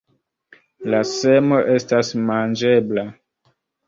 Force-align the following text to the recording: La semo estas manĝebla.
La 0.93 1.01
semo 1.09 1.59
estas 1.73 2.09
manĝebla. 2.31 3.05